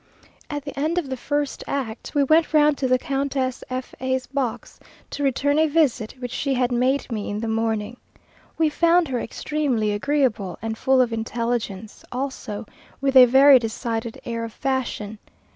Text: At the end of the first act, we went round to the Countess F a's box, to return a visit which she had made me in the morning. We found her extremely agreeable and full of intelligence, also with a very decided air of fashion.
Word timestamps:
At 0.49 0.65
the 0.65 0.75
end 0.79 0.97
of 0.97 1.11
the 1.11 1.15
first 1.15 1.63
act, 1.67 2.15
we 2.15 2.23
went 2.23 2.55
round 2.55 2.75
to 2.79 2.87
the 2.87 2.97
Countess 2.97 3.63
F 3.69 3.93
a's 3.99 4.25
box, 4.25 4.79
to 5.11 5.21
return 5.23 5.59
a 5.59 5.67
visit 5.67 6.13
which 6.13 6.31
she 6.31 6.55
had 6.55 6.71
made 6.71 7.11
me 7.11 7.29
in 7.29 7.39
the 7.39 7.47
morning. 7.47 7.97
We 8.57 8.67
found 8.69 9.07
her 9.09 9.19
extremely 9.19 9.91
agreeable 9.91 10.57
and 10.59 10.75
full 10.75 11.01
of 11.01 11.13
intelligence, 11.13 12.03
also 12.11 12.65
with 12.99 13.15
a 13.15 13.25
very 13.25 13.59
decided 13.59 14.19
air 14.25 14.43
of 14.43 14.53
fashion. 14.53 15.19